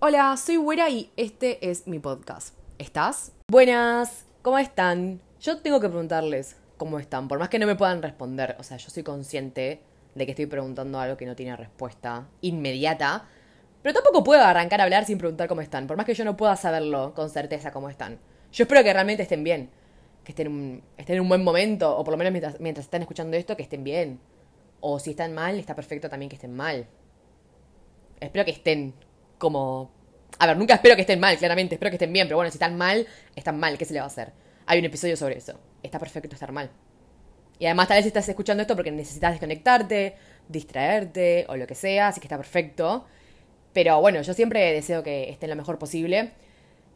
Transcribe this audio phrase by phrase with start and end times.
[0.00, 2.54] Hola, soy Güera y este es mi podcast.
[2.78, 3.32] ¿Estás?
[3.50, 5.20] Buenas, ¿cómo están?
[5.40, 8.54] Yo tengo que preguntarles cómo están, por más que no me puedan responder.
[8.60, 9.82] O sea, yo soy consciente
[10.14, 13.26] de que estoy preguntando algo que no tiene respuesta inmediata.
[13.82, 16.36] Pero tampoco puedo arrancar a hablar sin preguntar cómo están, por más que yo no
[16.36, 18.20] pueda saberlo con certeza cómo están.
[18.52, 19.68] Yo espero que realmente estén bien,
[20.22, 23.36] que estén, estén en un buen momento, o por lo menos mientras, mientras están escuchando
[23.36, 24.20] esto, que estén bien.
[24.78, 26.86] O si están mal, está perfecto también que estén mal.
[28.20, 28.94] Espero que estén
[29.38, 29.90] como...
[30.38, 32.56] A ver, nunca espero que estén mal, claramente, espero que estén bien, pero bueno, si
[32.56, 34.32] están mal, están mal, ¿qué se le va a hacer?
[34.66, 35.58] Hay un episodio sobre eso.
[35.82, 36.70] Está perfecto estar mal.
[37.58, 40.14] Y además tal vez estás escuchando esto porque necesitas desconectarte,
[40.48, 43.06] distraerte o lo que sea, así que está perfecto.
[43.72, 46.32] Pero bueno, yo siempre deseo que estén lo mejor posible.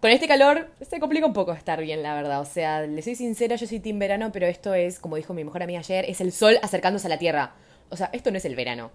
[0.00, 2.40] Con este calor se complica un poco estar bien, la verdad.
[2.40, 5.44] O sea, le soy sincera, yo soy team verano, pero esto es, como dijo mi
[5.44, 7.54] mejor amiga ayer, es el sol acercándose a la Tierra.
[7.88, 8.90] O sea, esto no es el verano.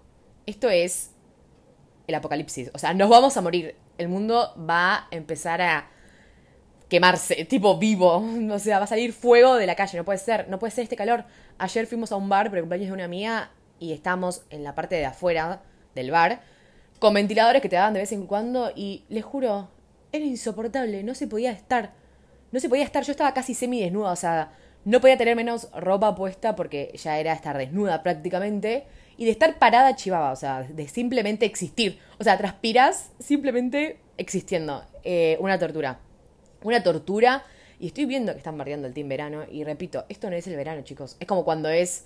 [0.46, 1.12] Esto es
[2.08, 2.72] el apocalipsis.
[2.74, 3.76] O sea, nos vamos a morir.
[3.96, 5.88] El mundo va a empezar a
[6.88, 8.24] quemarse, tipo vivo.
[8.50, 9.96] O sea, va a salir fuego de la calle.
[9.96, 11.24] No puede ser, no puede ser este calor.
[11.58, 14.74] Ayer fuimos a un bar por el cumpleaños de una amiga y estamos en la
[14.74, 15.62] parte de afuera
[15.94, 16.40] del bar
[16.98, 19.68] con ventiladores que te daban de vez en cuando y les juro,
[20.12, 21.92] era insoportable, no se podía estar.
[22.50, 24.52] No se podía estar, yo estaba casi semi desnuda, o sea,
[24.84, 28.86] no podía tener menos ropa puesta porque ya era estar desnuda prácticamente.
[29.18, 31.98] Y de estar parada chivaba, o sea, de simplemente existir.
[32.18, 34.84] O sea, transpiras simplemente existiendo.
[35.02, 35.98] Eh, una tortura.
[36.62, 37.44] Una tortura.
[37.80, 39.42] Y estoy viendo que están bardeando el team verano.
[39.50, 41.16] Y repito, esto no es el verano, chicos.
[41.18, 42.04] Es como cuando es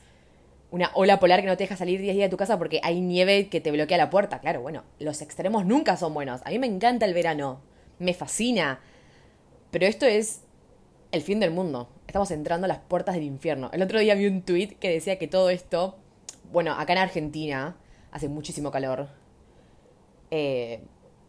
[0.70, 3.02] una ola polar que no te deja salir 10 días de tu casa porque hay
[3.02, 4.40] nieve que te bloquea la puerta.
[4.40, 6.40] Claro, bueno, los extremos nunca son buenos.
[6.46, 7.60] A mí me encanta el verano.
[7.98, 8.80] Me fascina.
[9.70, 10.40] Pero esto es
[11.12, 11.90] el fin del mundo.
[12.06, 13.68] Estamos entrando a las puertas del infierno.
[13.74, 15.98] El otro día vi un tweet que decía que todo esto,
[16.52, 17.76] bueno, acá en Argentina
[18.10, 19.08] hace muchísimo calor.
[20.30, 20.80] Eh,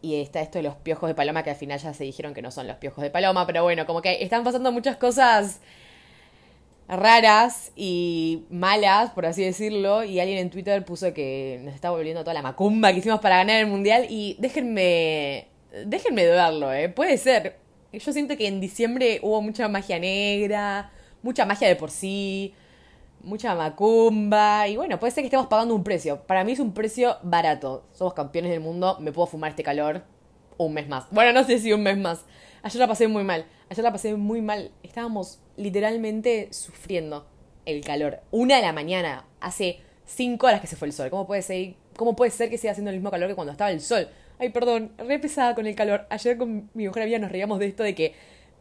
[0.02, 2.42] y está esto de los piojos de paloma que al final ya se dijeron que
[2.42, 5.60] no son los piojos de paloma, pero bueno, como que están pasando muchas cosas
[6.88, 12.20] raras y malas, por así decirlo, y alguien en Twitter puso que nos está volviendo
[12.22, 15.48] toda la macumba que hicimos para ganar el mundial y déjenme
[15.86, 17.56] déjenme dudarlo, eh, puede ser,
[17.92, 20.92] yo siento que en diciembre hubo mucha magia negra,
[21.22, 22.54] mucha magia de por sí,
[23.24, 24.68] mucha macumba.
[24.68, 26.22] Y bueno, puede ser que estemos pagando un precio.
[26.26, 27.84] Para mí es un precio barato.
[27.92, 30.02] Somos campeones del mundo, me puedo fumar este calor
[30.56, 31.06] un mes más.
[31.10, 32.24] Bueno, no sé si un mes más.
[32.62, 33.46] Ayer la pasé muy mal.
[33.70, 34.70] Ayer la pasé muy mal.
[34.82, 37.26] Estábamos literalmente sufriendo
[37.66, 38.20] el calor.
[38.30, 41.10] Una de la mañana, hace cinco horas que se fue el sol.
[41.10, 43.70] ¿Cómo puede ser, cómo puede ser que siga haciendo el mismo calor que cuando estaba
[43.70, 44.08] el sol?
[44.38, 46.06] Ay, perdón, re pesada con el calor.
[46.10, 48.14] Ayer con mi mujer había nos reíamos de esto de que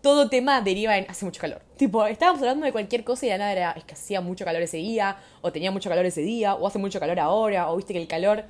[0.03, 1.61] todo tema deriva en hace mucho calor.
[1.77, 4.61] Tipo, estábamos hablando de cualquier cosa y de nada era es que hacía mucho calor
[4.61, 7.93] ese día, o tenía mucho calor ese día, o hace mucho calor ahora, o viste
[7.93, 8.43] que el calor.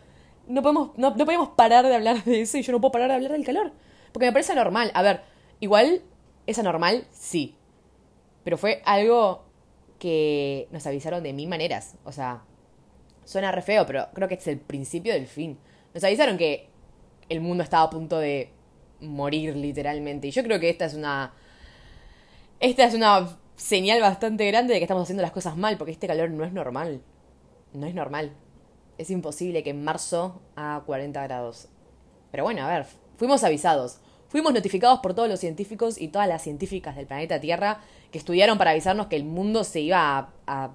[0.47, 3.09] No podemos, no, no podemos parar de hablar de eso y yo no puedo parar
[3.09, 3.72] de hablar del calor.
[4.12, 4.90] Porque me parece normal.
[4.96, 5.22] A ver,
[5.59, 6.02] igual
[6.47, 7.56] es anormal, sí.
[8.44, 9.46] Pero fue algo
[10.00, 11.97] que nos avisaron de mil maneras.
[12.03, 12.41] O sea,
[13.25, 15.59] suena re feo, pero creo que es el principio del fin.
[15.94, 16.68] Nos avisaron que
[17.30, 18.50] el mundo estaba a punto de
[19.02, 20.28] morir literalmente.
[20.30, 21.31] Y yo creo que esta es una...
[22.63, 26.07] Esta es una señal bastante grande de que estamos haciendo las cosas mal, porque este
[26.07, 27.01] calor no es normal.
[27.74, 28.31] No es normal.
[28.97, 31.68] Es imposible que en marzo haga 40 grados.
[32.31, 32.85] Pero bueno, a ver,
[33.18, 34.00] fuimos avisados.
[34.29, 37.81] Fuimos notificados por todos los científicos y todas las científicas del planeta Tierra
[38.12, 40.72] que estudiaron para avisarnos que el mundo se iba a, a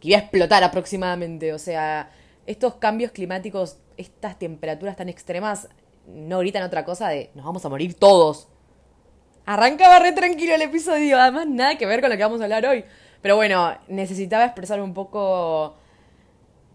[0.00, 1.52] que iba a explotar aproximadamente.
[1.52, 2.10] O sea,
[2.46, 5.68] estos cambios climáticos, estas temperaturas tan extremas,
[6.06, 8.48] no gritan otra cosa de nos vamos a morir todos.
[9.50, 12.64] Arrancaba re tranquilo el episodio, además nada que ver con lo que vamos a hablar
[12.66, 12.84] hoy.
[13.20, 15.74] Pero bueno, necesitaba expresar un poco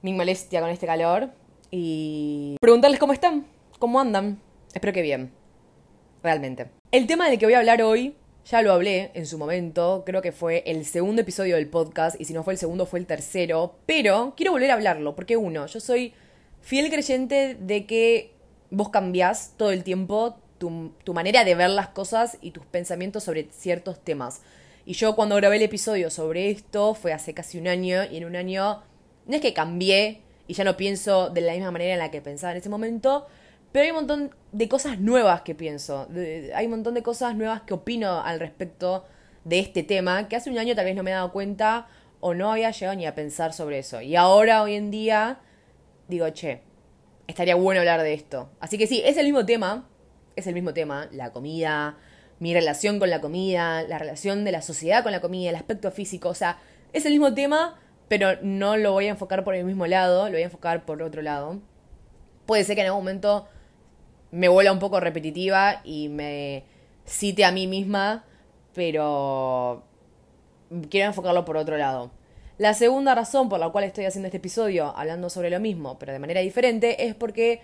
[0.02, 1.30] mi molestia con este calor
[1.72, 3.46] y preguntarles cómo están,
[3.80, 4.42] cómo andan.
[4.74, 5.32] Espero que bien,
[6.22, 6.68] realmente.
[6.92, 10.22] El tema del que voy a hablar hoy, ya lo hablé en su momento, creo
[10.22, 13.06] que fue el segundo episodio del podcast y si no fue el segundo fue el
[13.06, 16.14] tercero, pero quiero volver a hablarlo porque uno, yo soy
[16.60, 18.34] fiel creyente de que
[18.70, 23.48] vos cambiás todo el tiempo tu, manera de ver las cosas y tus pensamientos sobre
[23.52, 24.42] ciertos temas.
[24.86, 28.26] Y yo cuando grabé el episodio sobre esto fue hace casi un año y en
[28.26, 28.84] un año
[29.26, 32.22] no es que cambié y ya no pienso de la misma manera en la que
[32.22, 33.26] pensaba en ese momento,
[33.72, 36.08] pero hay un montón de cosas nuevas que pienso,
[36.54, 39.06] hay un montón de cosas nuevas que opino al respecto
[39.44, 41.88] de este tema que hace un año tal vez no me he dado cuenta
[42.20, 44.02] o no había llegado ni a pensar sobre eso.
[44.02, 45.40] Y ahora, hoy en día,
[46.08, 46.62] digo, che,
[47.28, 48.50] estaría bueno hablar de esto.
[48.60, 49.88] Así que sí, es el mismo tema,
[50.36, 51.98] es el mismo tema, la comida,
[52.40, 55.92] mi relación con la comida, la relación de la sociedad con la comida, el aspecto
[55.92, 56.60] físico, o sea,
[56.94, 60.34] es el mismo tema, pero no lo voy a enfocar por el mismo lado, lo
[60.34, 61.60] voy a enfocar por otro lado.
[62.46, 63.48] Puede ser que en algún momento
[64.32, 66.64] me vuela un poco repetitiva y me
[67.06, 68.26] cite a mí misma,
[68.74, 69.84] pero
[70.90, 72.12] quiero enfocarlo por otro lado.
[72.58, 76.14] La segunda razón por la cual estoy haciendo este episodio hablando sobre lo mismo, pero
[76.14, 77.62] de manera diferente, es porque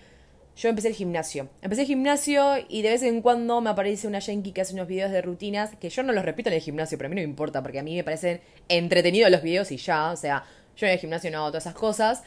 [0.55, 1.49] yo empecé el gimnasio.
[1.61, 4.87] Empecé el gimnasio y de vez en cuando me aparece una Yankee que hace unos
[4.87, 7.21] videos de rutinas que yo no los repito en el gimnasio, pero a mí no
[7.21, 10.43] me importa porque a mí me parecen entretenidos los videos y ya, o sea,
[10.75, 12.23] yo en el gimnasio no hago todas esas cosas.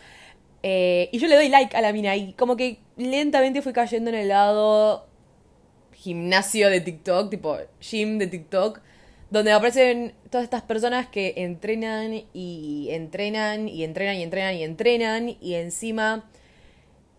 [0.62, 4.08] Eh, y yo le doy like a la mina y como que lentamente fui cayendo
[4.10, 5.06] en el lado
[5.92, 8.80] gimnasio de TikTok, tipo gym de TikTok,
[9.30, 15.36] donde aparecen todas estas personas que entrenan y entrenan y entrenan y entrenan y entrenan
[15.40, 16.24] y encima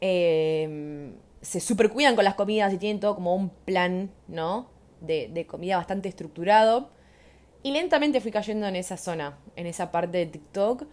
[0.07, 1.11] eh,
[1.41, 4.69] se supercuidan con las comidas y tienen todo como un plan, ¿no?
[5.01, 6.91] De, de comida bastante estructurado.
[7.63, 10.83] Y lentamente fui cayendo en esa zona, en esa parte de TikTok.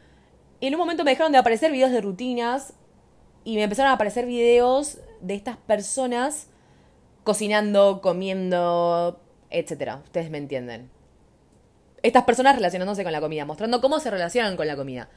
[0.60, 2.72] Y en un momento me dejaron de aparecer videos de rutinas
[3.44, 6.46] y me empezaron a aparecer videos de estas personas
[7.22, 9.20] cocinando, comiendo,
[9.50, 9.96] etc.
[10.04, 10.90] Ustedes me entienden.
[12.02, 15.10] Estas personas relacionándose con la comida, mostrando cómo se relacionan con la comida.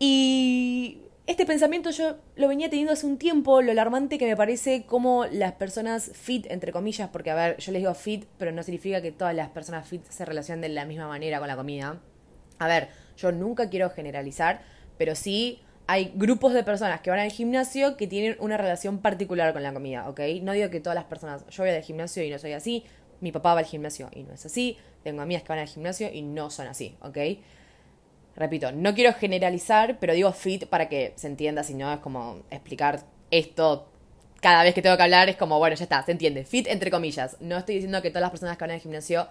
[0.00, 4.84] Y este pensamiento yo lo venía teniendo hace un tiempo, lo alarmante que me parece
[4.84, 8.62] como las personas fit, entre comillas, porque a ver, yo les digo fit, pero no
[8.62, 12.00] significa que todas las personas fit se relacionen de la misma manera con la comida.
[12.58, 14.62] A ver, yo nunca quiero generalizar,
[14.98, 19.52] pero sí hay grupos de personas que van al gimnasio que tienen una relación particular
[19.52, 20.20] con la comida, ¿ok?
[20.42, 22.84] No digo que todas las personas, yo voy al gimnasio y no soy así,
[23.20, 26.08] mi papá va al gimnasio y no es así, tengo amigas que van al gimnasio
[26.12, 27.18] y no son así, ¿ok?
[28.36, 32.42] Repito, no quiero generalizar, pero digo fit para que se entienda, si no es como
[32.50, 33.00] explicar
[33.30, 33.88] esto
[34.40, 36.44] cada vez que tengo que hablar, es como, bueno, ya está, se entiende.
[36.44, 37.36] Fit entre comillas.
[37.40, 39.28] No estoy diciendo que todas las personas que van al gimnasio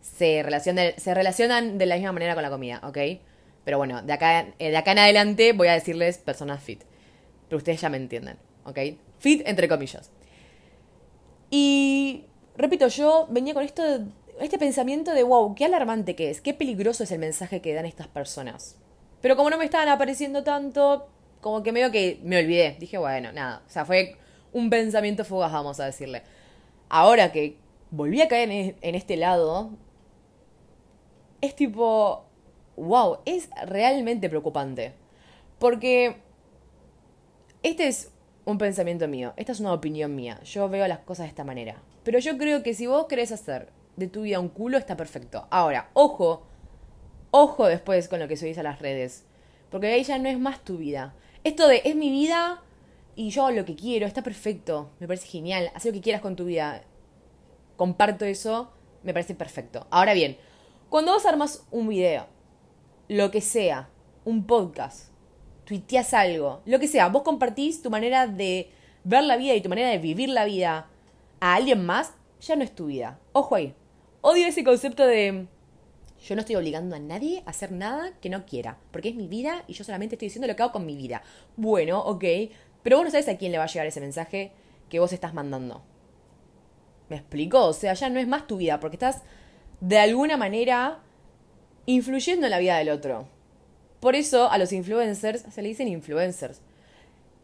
[0.00, 2.98] se relacionan, se relacionan de la misma manera con la comida, ¿ok?
[3.64, 6.82] Pero bueno, de acá, eh, de acá en adelante voy a decirles personas fit.
[7.48, 8.78] Pero ustedes ya me entienden, ¿ok?
[9.18, 10.10] Fit entre comillas.
[11.50, 12.24] Y
[12.56, 13.82] repito, yo venía con esto
[14.40, 17.86] este pensamiento de, wow, qué alarmante que es, qué peligroso es el mensaje que dan
[17.86, 18.76] estas personas.
[19.20, 21.08] Pero como no me estaban apareciendo tanto,
[21.40, 22.76] como que medio que me olvidé.
[22.78, 23.62] Dije, bueno, nada.
[23.66, 24.16] O sea, fue
[24.52, 26.22] un pensamiento fugaz, vamos a decirle.
[26.88, 27.56] Ahora que
[27.90, 29.70] volví a caer en, en este lado,
[31.40, 32.24] es tipo,
[32.76, 34.94] wow, es realmente preocupante.
[35.58, 36.16] Porque
[37.62, 38.12] este es
[38.44, 40.40] un pensamiento mío, esta es una opinión mía.
[40.44, 41.82] Yo veo las cosas de esta manera.
[42.04, 43.68] Pero yo creo que si vos querés hacer
[43.98, 45.46] de tu vida un culo, está perfecto.
[45.50, 46.46] Ahora, ojo,
[47.30, 49.24] ojo después con lo que subís a las redes.
[49.70, 51.14] Porque ahí ya no es más tu vida.
[51.44, 52.62] Esto de es mi vida
[53.16, 54.90] y yo lo que quiero, está perfecto.
[55.00, 55.70] Me parece genial.
[55.74, 56.82] Haz lo que quieras con tu vida.
[57.76, 58.72] Comparto eso,
[59.02, 59.86] me parece perfecto.
[59.90, 60.38] Ahora bien,
[60.88, 62.26] cuando vos armas un video,
[63.08, 63.88] lo que sea,
[64.24, 65.10] un podcast,
[65.64, 68.70] tuiteas algo, lo que sea, vos compartís tu manera de
[69.04, 70.88] ver la vida y tu manera de vivir la vida
[71.40, 73.18] a alguien más, ya no es tu vida.
[73.32, 73.74] Ojo ahí.
[74.20, 75.46] Odio ese concepto de
[76.20, 79.28] yo no estoy obligando a nadie a hacer nada que no quiera, porque es mi
[79.28, 81.22] vida y yo solamente estoy diciendo lo que hago con mi vida.
[81.56, 82.24] Bueno, ok,
[82.82, 84.52] pero vos no sabes a quién le va a llegar ese mensaje
[84.88, 85.82] que vos estás mandando.
[87.08, 87.64] ¿Me explico?
[87.64, 89.22] O sea, ya no es más tu vida, porque estás
[89.80, 91.00] de alguna manera
[91.86, 93.28] influyendo en la vida del otro.
[94.00, 96.60] Por eso a los influencers se le dicen influencers.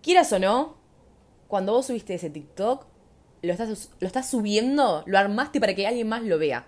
[0.03, 0.77] Quieras o no,
[1.49, 2.87] cuando vos subiste ese TikTok,
[3.44, 6.67] lo estás, lo estás subiendo, lo armaste para que alguien más lo vea.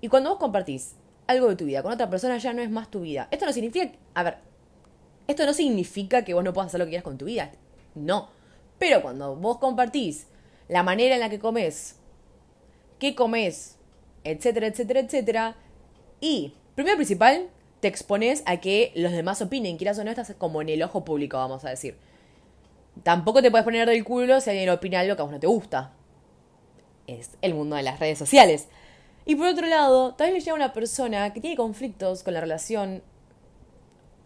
[0.00, 0.94] Y cuando vos compartís
[1.26, 3.28] algo de tu vida con otra persona, ya no es más tu vida.
[3.30, 3.92] Esto no significa.
[4.14, 4.38] A ver.
[5.26, 7.52] Esto no significa que vos no puedas hacer lo que quieras con tu vida.
[7.94, 8.30] No.
[8.78, 10.26] Pero cuando vos compartís
[10.68, 11.96] la manera en la que comes,
[12.98, 13.76] qué comes,
[14.24, 15.56] etcétera, etcétera, etcétera,
[16.20, 17.48] y, primero principal,
[17.80, 21.04] te expones a que los demás opinen, quieras o no, estás como en el ojo
[21.04, 21.96] público, vamos a decir.
[23.02, 25.46] Tampoco te puedes poner del culo si alguien opina algo que a vos no te
[25.46, 25.92] gusta.
[27.06, 28.68] Es el mundo de las redes sociales.
[29.24, 32.40] Y por otro lado, tal vez le llega una persona que tiene conflictos con la
[32.40, 33.02] relación.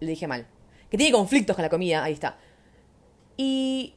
[0.00, 0.46] Le dije mal.
[0.90, 2.36] Que tiene conflictos con la comida, ahí está.
[3.36, 3.94] Y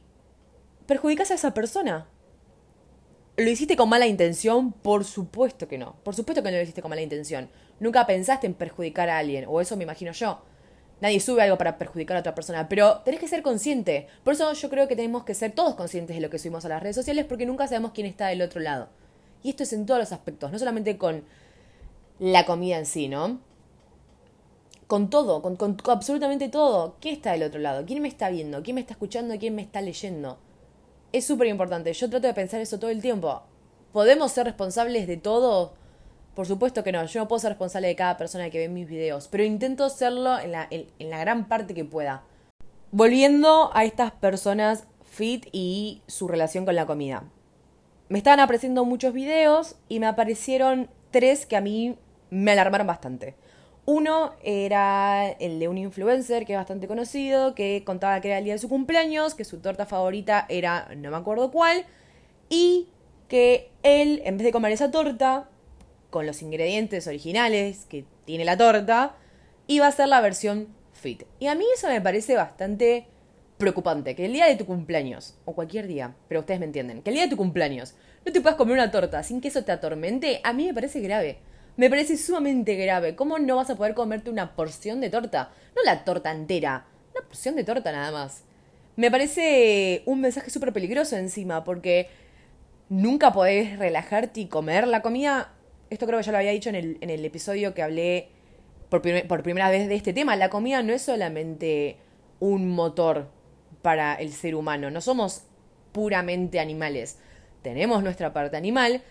[0.86, 2.08] perjudicas a esa persona.
[3.36, 4.72] ¿Lo hiciste con mala intención?
[4.72, 5.96] Por supuesto que no.
[6.02, 7.50] Por supuesto que no lo hiciste con mala intención.
[7.80, 10.42] Nunca pensaste en perjudicar a alguien, o eso me imagino yo.
[11.00, 14.06] Nadie sube algo para perjudicar a otra persona, pero tenés que ser consciente.
[14.24, 16.68] Por eso yo creo que tenemos que ser todos conscientes de lo que subimos a
[16.68, 18.88] las redes sociales porque nunca sabemos quién está del otro lado.
[19.42, 21.22] Y esto es en todos los aspectos, no solamente con
[22.18, 23.40] la comida en sí, ¿no?
[24.86, 26.96] Con todo, con, absolutamente todo.
[27.00, 27.84] ¿Quién está del otro lado?
[27.84, 28.62] ¿Quién me está viendo?
[28.62, 29.36] ¿Quién me está escuchando?
[29.38, 30.38] ¿Quién me está leyendo?
[31.12, 31.92] Es súper importante.
[31.92, 33.42] Yo trato de pensar eso todo el tiempo.
[33.92, 35.74] ¿Podemos ser responsables de todo?
[36.36, 38.86] Por supuesto que no, yo no puedo ser responsable de cada persona que ve mis
[38.86, 42.24] videos, pero intento serlo en la, en, la gran parte que pueda.
[42.92, 47.24] Volviendo a estas personas fit y su relación con la comida.
[48.10, 51.96] Me estaban apareciendo muchos videos y me aparecieron tres que a mí
[52.28, 53.34] me alarmaron bastante.
[53.86, 58.44] Uno era el de un influencer que es bastante conocido, que contaba que era el
[58.44, 61.86] día de su cumpleaños, que su torta favorita era no me acuerdo cuál,
[62.50, 62.88] y
[63.26, 65.48] que él, en vez de comer esa torta,
[66.10, 69.16] con los ingredientes originales que tiene la torta,
[69.66, 71.24] iba a ser la versión fit.
[71.38, 73.06] Y a mí eso me parece bastante
[73.58, 77.10] preocupante, que el día de tu cumpleaños, o cualquier día, pero ustedes me entienden, que
[77.10, 77.94] el día de tu cumpleaños
[78.24, 81.00] no te puedas comer una torta sin que eso te atormente, a mí me parece
[81.00, 81.38] grave.
[81.76, 83.14] Me parece sumamente grave.
[83.16, 85.50] ¿Cómo no vas a poder comerte una porción de torta?
[85.74, 88.44] No la torta entera, una porción de torta nada más.
[88.96, 92.08] Me parece un mensaje súper peligroso encima, porque
[92.88, 95.52] nunca podés relajarte y comer la comida.
[95.90, 98.28] Esto creo que ya lo había dicho en el, en el episodio que hablé
[98.88, 100.36] por, por primera vez de este tema.
[100.36, 101.96] La comida no es solamente
[102.40, 103.28] un motor
[103.82, 104.90] para el ser humano.
[104.90, 105.44] No somos
[105.92, 107.18] puramente animales.
[107.62, 109.02] Tenemos nuestra parte animal,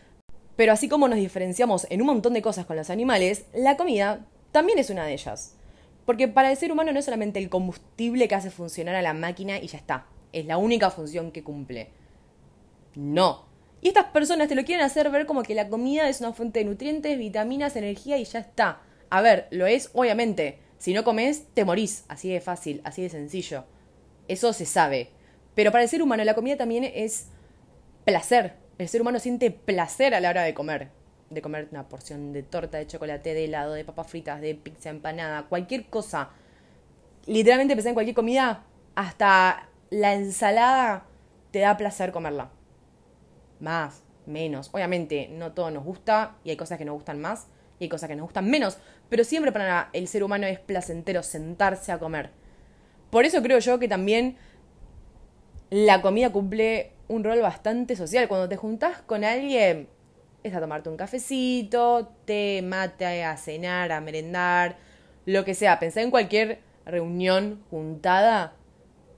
[0.55, 4.25] pero así como nos diferenciamos en un montón de cosas con los animales, la comida
[4.51, 5.55] también es una de ellas.
[6.05, 9.13] Porque para el ser humano no es solamente el combustible que hace funcionar a la
[9.13, 10.05] máquina y ya está.
[10.32, 11.89] Es la única función que cumple.
[12.96, 13.46] No.
[13.86, 16.58] Y estas personas te lo quieren hacer ver como que la comida es una fuente
[16.58, 18.82] de nutrientes, vitaminas, energía y ya está.
[19.12, 20.58] A ver, lo es, obviamente.
[20.80, 22.04] Si no comes, te morís.
[22.08, 23.63] Así de fácil, así de sencillo.
[24.27, 25.12] Eso se sabe.
[25.54, 27.27] Pero para el ser humano la comida también es
[28.06, 28.56] placer.
[28.80, 30.89] El ser humano siente placer a la hora de comer.
[31.30, 34.89] De comer una porción de torta, de chocolate, de helado, de papas fritas, de pizza
[34.89, 36.32] empanada, cualquier cosa.
[37.27, 38.63] Literalmente pensar en cualquier comida,
[38.96, 41.06] hasta la ensalada
[41.51, 42.50] te da placer comerla.
[43.59, 44.69] Más, menos.
[44.74, 47.47] Obviamente, no todo nos gusta y hay cosas que nos gustan más
[47.79, 48.77] y hay cosas que nos gustan menos.
[49.09, 52.31] Pero siempre para el ser humano es placentero sentarse a comer.
[53.09, 54.38] Por eso creo yo que también
[55.69, 58.27] la comida cumple un rol bastante social.
[58.27, 59.88] Cuando te juntás con alguien,
[60.43, 64.77] es a tomarte un cafecito, te mate a cenar, a merendar,
[65.25, 65.79] lo que sea.
[65.79, 68.53] Pensá en cualquier reunión juntada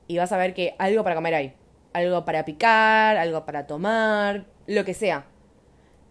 [0.07, 1.53] y vas a ver que algo para comer hay.
[1.97, 5.25] Algo para picar, algo para tomar, lo que sea.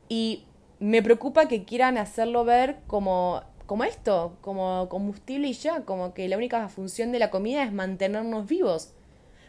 [0.09, 0.45] Y
[0.81, 6.29] me preocupa que quieran hacerlo ver como, como esto, como combustible y ya, como que
[6.29, 8.95] la única función de la comida es mantenernos vivos.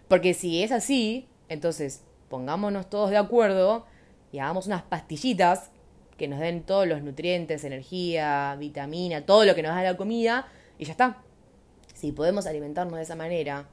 [0.08, 3.88] Porque si es así, entonces pongámonos todos de acuerdo
[4.32, 5.72] y hagamos unas pastillitas
[6.18, 10.48] que nos den todos los nutrientes, energía, vitamina, todo lo que nos da la comida
[10.78, 11.24] y ya está.
[11.96, 13.68] Si podemos alimentarnos de esa manera,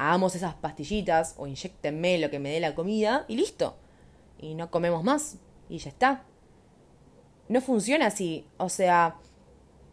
[0.00, 3.76] hagamos esas pastillitas o inyectenme lo que me dé la comida y listo.
[4.38, 5.36] Y no comemos más
[5.68, 6.24] y ya está.
[7.48, 8.46] No funciona así.
[8.56, 9.16] O sea,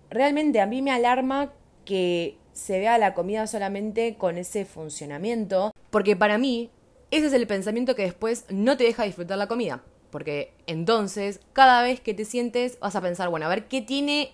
[0.09, 1.51] realmente a mí me alarma
[1.83, 6.71] que se vea la comida solamente con ese funcionamiento, porque para mí
[7.11, 9.83] ese es el pensamiento que después no te deja disfrutar la comida.
[10.09, 14.31] Porque entonces, cada vez que te sientes, vas a pensar, bueno, a ver qué tiene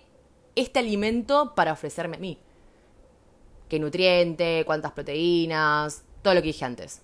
[0.54, 2.38] este alimento para ofrecerme a mí.
[3.74, 4.62] ¿Qué nutriente?
[4.64, 6.04] ¿Cuántas proteínas?
[6.22, 7.02] Todo lo que dije antes.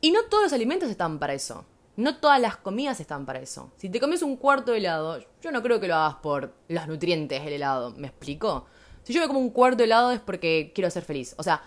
[0.00, 1.64] Y no todos los alimentos están para eso.
[1.94, 3.70] No todas las comidas están para eso.
[3.76, 6.88] Si te comes un cuarto de helado, yo no creo que lo hagas por los
[6.88, 7.92] nutrientes del helado.
[7.92, 8.66] ¿Me explico?
[9.04, 11.36] Si yo me como un cuarto de helado es porque quiero ser feliz.
[11.38, 11.62] O sea,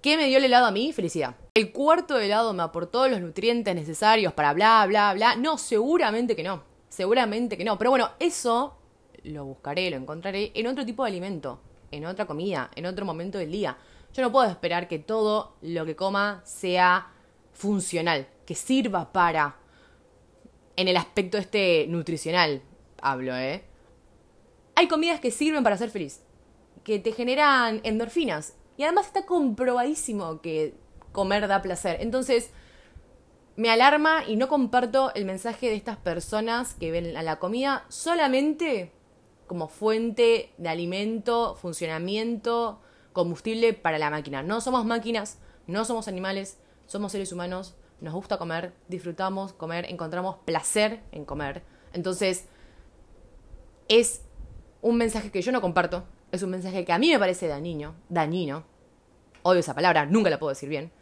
[0.00, 0.92] ¿qué me dio el helado a mí?
[0.92, 1.34] Felicidad.
[1.54, 5.34] ¿El cuarto de helado me aportó los nutrientes necesarios para bla, bla, bla?
[5.34, 6.62] No, seguramente que no.
[6.88, 7.76] Seguramente que no.
[7.78, 8.76] Pero bueno, eso
[9.24, 11.58] lo buscaré, lo encontraré en otro tipo de alimento,
[11.90, 13.76] en otra comida, en otro momento del día.
[14.12, 17.12] Yo no puedo esperar que todo lo que coma sea
[17.52, 19.56] funcional, que sirva para,
[20.76, 22.62] en el aspecto este nutricional,
[23.00, 23.64] hablo, ¿eh?
[24.74, 26.22] Hay comidas que sirven para ser feliz,
[26.84, 28.54] que te generan endorfinas.
[28.76, 30.74] Y además está comprobadísimo que
[31.12, 31.96] comer da placer.
[32.00, 32.50] Entonces,
[33.56, 37.86] me alarma y no comparto el mensaje de estas personas que ven a la comida
[37.88, 38.92] solamente
[39.46, 42.80] como fuente de alimento, funcionamiento,
[43.12, 44.42] combustible para la máquina.
[44.42, 50.36] No somos máquinas, no somos animales, somos seres humanos, nos gusta comer, disfrutamos comer, encontramos
[50.44, 51.62] placer en comer.
[51.92, 52.46] Entonces,
[53.88, 54.22] es
[54.82, 57.94] un mensaje que yo no comparto, es un mensaje que a mí me parece dañino,
[58.08, 58.64] dañino.
[59.42, 60.92] Odio esa palabra, nunca la puedo decir bien.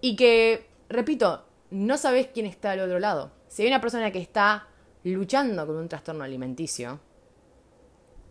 [0.00, 3.32] Y que, repito, no sabes quién está al otro lado.
[3.48, 4.68] Si hay una persona que está
[5.02, 7.00] luchando con un trastorno alimenticio,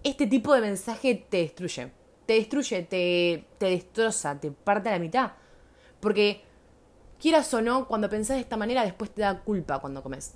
[0.03, 1.91] este tipo de mensaje te destruye.
[2.25, 5.31] Te destruye, te, te destroza, te parte a la mitad.
[5.99, 6.43] Porque,
[7.19, 10.35] quieras o no, cuando pensás de esta manera, después te da culpa cuando comes.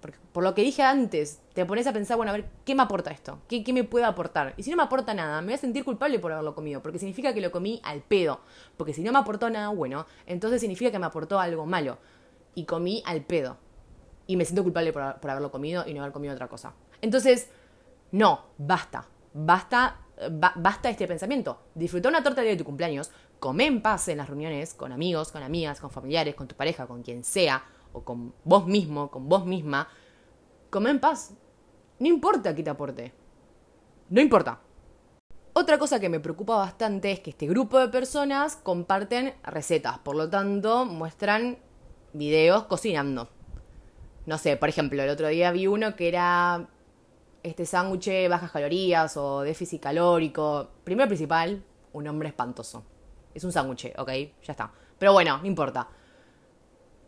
[0.00, 2.82] Porque por lo que dije antes, te pones a pensar, bueno, a ver, ¿qué me
[2.82, 3.38] aporta esto?
[3.48, 4.54] ¿Qué, ¿Qué me puede aportar?
[4.56, 6.98] Y si no me aporta nada, me voy a sentir culpable por haberlo comido, porque
[6.98, 8.40] significa que lo comí al pedo.
[8.76, 11.98] Porque si no me aportó nada bueno, entonces significa que me aportó algo malo.
[12.54, 13.58] Y comí al pedo.
[14.26, 16.74] Y me siento culpable por, por haberlo comido y no haber comido otra cosa.
[17.00, 17.48] Entonces,
[18.12, 19.08] no, basta.
[19.34, 21.58] Basta basta este pensamiento.
[21.74, 25.42] Disfruta una torta de tu cumpleaños, come en paz en las reuniones con amigos, con
[25.42, 29.46] amigas, con familiares, con tu pareja, con quien sea, o con vos mismo, con vos
[29.46, 29.88] misma.
[30.70, 31.34] Come en paz.
[31.98, 33.12] No importa qué te aporte.
[34.10, 34.60] No importa.
[35.54, 40.16] Otra cosa que me preocupa bastante es que este grupo de personas comparten recetas, por
[40.16, 41.58] lo tanto muestran
[42.14, 43.28] videos cocinando.
[44.24, 46.68] No sé, por ejemplo, el otro día vi uno que era
[47.42, 50.70] este sándwich bajas calorías o déficit calórico.
[50.84, 52.84] Primero principal, un hombre espantoso.
[53.34, 54.10] Es un sándwich, ok,
[54.42, 54.72] ya está.
[54.98, 55.88] Pero bueno, no importa.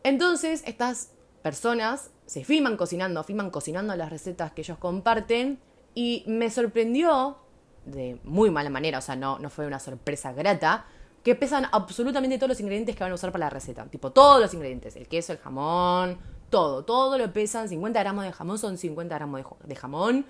[0.03, 1.11] Entonces, estas
[1.43, 5.61] personas se filman cocinando, filman cocinando las recetas que ellos comparten
[5.95, 7.39] y me sorprendió,
[7.85, 10.87] de muy mala manera, o sea, no, no fue una sorpresa grata,
[11.23, 13.87] que pesan absolutamente todos los ingredientes que van a usar para la receta.
[13.87, 14.95] Tipo, todos los ingredientes.
[14.97, 16.19] El queso, el jamón,
[16.55, 20.25] todo, todo lo pesan, 50 gramos de jamón son 50 gramos de, jamón.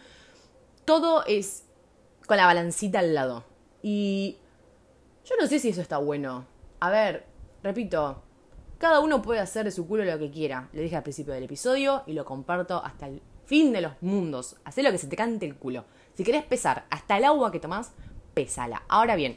[0.86, 1.64] Todo es
[2.26, 3.44] con la balancita al lado.
[3.82, 4.38] Y
[5.26, 6.46] yo no sé si eso está bueno.
[6.80, 7.26] A ver,
[7.62, 8.22] repito,
[8.78, 10.70] cada uno puede hacer de su culo lo que quiera.
[10.72, 14.56] Lo dije al principio del episodio y lo comparto hasta el fin de los mundos.
[14.64, 15.84] Haz lo que se te cante el culo.
[16.14, 17.92] Si querés pesar hasta el agua que tomás,
[18.32, 18.82] pesala.
[18.88, 19.36] Ahora bien,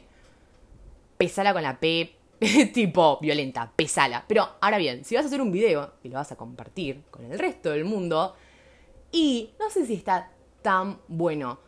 [1.18, 2.16] pesala con la P
[2.72, 4.24] tipo violenta, pesala.
[4.28, 7.24] Pero ahora bien, si vas a hacer un video y lo vas a compartir con
[7.24, 8.34] el resto del mundo,
[9.10, 10.30] y no sé si está
[10.62, 11.58] tan bueno.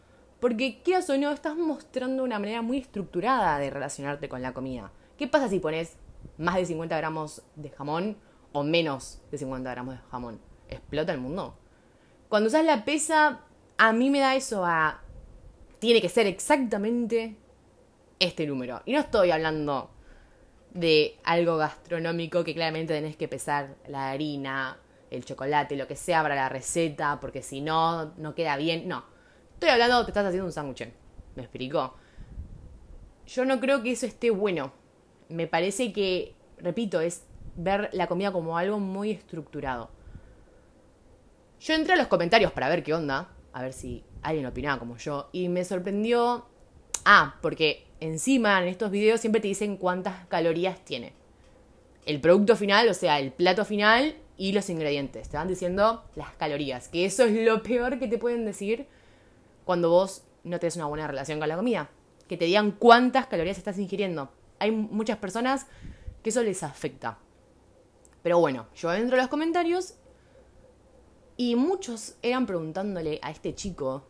[0.41, 4.91] Porque, qué o no, estás mostrando una manera muy estructurada de relacionarte con la comida.
[5.19, 5.97] ¿Qué pasa si pones
[6.39, 8.17] más de 50 gramos de jamón
[8.53, 10.41] o menos de 50 gramos de jamón?
[10.69, 11.59] ¿Explota el mundo?
[12.29, 13.41] Cuando usas la pesa,
[13.77, 15.03] a mí me da eso a...
[15.79, 17.37] Tiene que ser exactamente
[18.19, 18.83] este número.
[18.87, 19.91] Y no estoy hablando
[20.73, 24.79] de algo gastronómico que claramente tenés que pesar la harina,
[25.11, 28.89] el chocolate, lo que sea para la receta, porque si no, no queda bien.
[28.89, 29.05] No.
[29.55, 30.89] Estoy hablando, te estás haciendo un sándwich.
[31.35, 31.95] ¿Me explico?
[33.27, 34.73] Yo no creo que eso esté bueno.
[35.29, 37.25] Me parece que, repito, es
[37.57, 39.91] ver la comida como algo muy estructurado.
[41.61, 44.97] Yo entré a los comentarios para ver qué onda, a ver si alguien opinaba como
[44.97, 46.47] yo, y me sorprendió.
[47.05, 51.13] Ah, porque encima en estos videos siempre te dicen cuántas calorías tiene.
[52.07, 55.29] El producto final, o sea, el plato final y los ingredientes.
[55.29, 58.87] Te van diciendo las calorías, que eso es lo peor que te pueden decir
[59.65, 61.91] cuando vos no tenés una buena relación con la comida.
[62.27, 64.31] Que te digan cuántas calorías estás ingiriendo.
[64.59, 65.67] Hay muchas personas
[66.23, 67.19] que eso les afecta.
[68.23, 69.95] Pero bueno, yo entro a los comentarios
[71.37, 74.05] y muchos eran preguntándole a este chico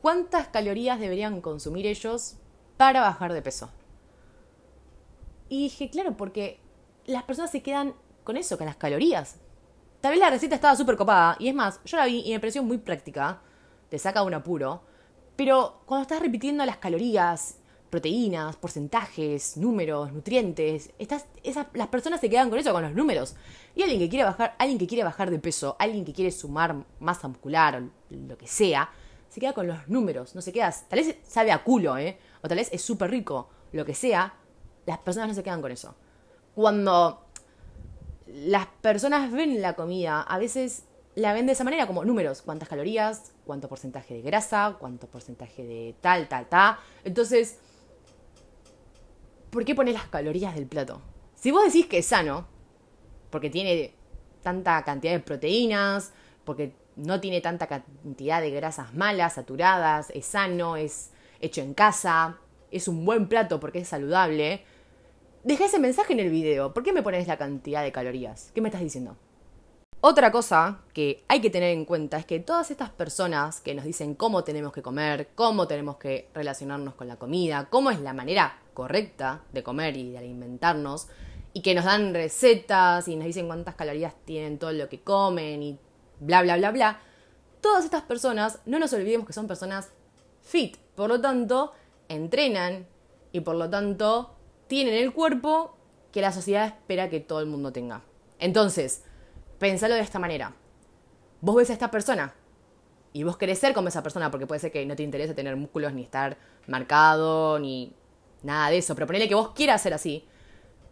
[0.00, 2.36] cuántas calorías deberían consumir ellos
[2.76, 3.70] para bajar de peso.
[5.48, 6.60] Y dije, claro, porque
[7.06, 9.36] las personas se quedan con eso, con las calorías.
[10.00, 12.40] Tal vez la receta estaba súper copada, y es más, yo la vi y me
[12.40, 13.40] pareció muy práctica,
[13.88, 14.82] te saca un apuro,
[15.36, 17.58] pero cuando estás repitiendo las calorías,
[17.90, 23.36] proteínas, porcentajes, números, nutrientes, estás, esas, las personas se quedan con eso, con los números.
[23.74, 26.76] Y alguien que quiere bajar, alguien que quiere bajar de peso, alguien que quiere sumar
[26.98, 28.90] masa muscular o lo que sea,
[29.28, 32.18] se queda con los números, no se queda, tal vez sabe a culo, ¿eh?
[32.46, 34.34] O tal vez es súper rico, lo que sea,
[34.86, 35.96] las personas no se quedan con eso.
[36.54, 37.26] Cuando
[38.28, 40.84] las personas ven la comida, a veces
[41.16, 45.66] la ven de esa manera, como números, cuántas calorías, cuánto porcentaje de grasa, cuánto porcentaje
[45.66, 46.76] de tal, tal, tal.
[47.02, 47.58] Entonces,
[49.50, 51.02] ¿por qué pones las calorías del plato?
[51.34, 52.46] Si vos decís que es sano,
[53.30, 53.92] porque tiene
[54.42, 56.12] tanta cantidad de proteínas,
[56.44, 62.38] porque no tiene tanta cantidad de grasas malas, saturadas, es sano, es hecho en casa,
[62.70, 64.64] es un buen plato porque es saludable,
[65.44, 66.74] deja ese mensaje en el video.
[66.74, 68.50] ¿Por qué me pones la cantidad de calorías?
[68.54, 69.16] ¿Qué me estás diciendo?
[70.00, 73.84] Otra cosa que hay que tener en cuenta es que todas estas personas que nos
[73.84, 78.12] dicen cómo tenemos que comer, cómo tenemos que relacionarnos con la comida, cómo es la
[78.12, 81.08] manera correcta de comer y de alimentarnos,
[81.54, 85.62] y que nos dan recetas y nos dicen cuántas calorías tienen todo lo que comen
[85.62, 85.78] y
[86.20, 87.00] bla, bla, bla, bla,
[87.62, 89.90] todas estas personas, no nos olvidemos que son personas
[90.46, 91.72] fit, por lo tanto,
[92.08, 92.86] entrenan
[93.32, 94.36] y por lo tanto
[94.68, 95.76] tienen el cuerpo
[96.12, 98.02] que la sociedad espera que todo el mundo tenga.
[98.38, 99.02] Entonces,
[99.58, 100.54] pensalo de esta manera.
[101.40, 102.34] Vos ves a esta persona
[103.12, 105.56] y vos querés ser como esa persona porque puede ser que no te interese tener
[105.56, 107.92] músculos ni estar marcado ni
[108.42, 110.26] nada de eso, pero ponele que vos quieras ser así.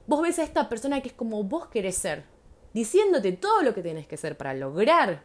[0.07, 2.25] Vos ves a esta persona que es como vos querés ser,
[2.73, 5.23] diciéndote todo lo que tenés que ser para lograr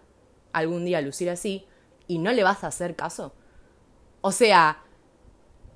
[0.54, 1.66] algún día lucir así
[2.08, 3.34] y no le vas a hacer caso.
[4.22, 4.84] O sea,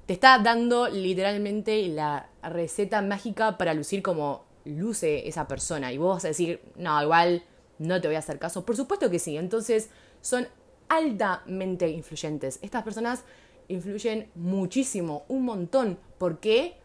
[0.05, 5.91] te está dando literalmente la receta mágica para lucir como luce esa persona.
[5.93, 7.43] Y vos vas a decir, no, igual
[7.79, 8.65] no te voy a hacer caso.
[8.65, 9.37] Por supuesto que sí.
[9.37, 9.89] Entonces,
[10.21, 10.47] son
[10.89, 12.59] altamente influyentes.
[12.61, 13.23] Estas personas
[13.67, 15.97] influyen muchísimo, un montón.
[16.17, 16.77] ¿Por qué?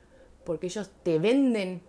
[0.45, 1.83] Porque ellos te venden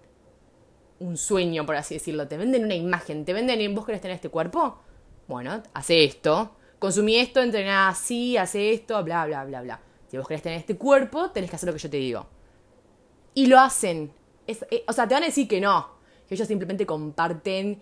[0.99, 2.27] un sueño, por así decirlo.
[2.27, 3.23] Te venden una imagen.
[3.23, 4.79] Te venden, ¿vos querés tener este cuerpo?
[5.27, 6.55] Bueno, hace esto.
[6.79, 9.81] Consumí esto, entrená así, hace esto, bla, bla, bla, bla.
[10.07, 12.25] Si vos querés tener este cuerpo, tenés que hacer lo que yo te digo.
[13.33, 14.11] Y lo hacen.
[14.47, 15.99] Eh, o sea, te van a decir que no.
[16.27, 17.81] Que ellos simplemente comparten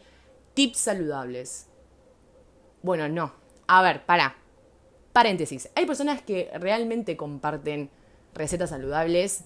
[0.53, 1.67] tips saludables.
[2.81, 3.33] Bueno, no.
[3.67, 4.35] A ver, para.
[5.13, 5.69] Paréntesis.
[5.75, 7.89] Hay personas que realmente comparten
[8.33, 9.45] recetas saludables,